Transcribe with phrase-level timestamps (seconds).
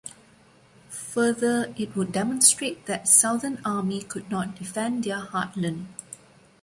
[1.13, 5.89] Further it would demonstrate that Southern Army could not defend their heartland.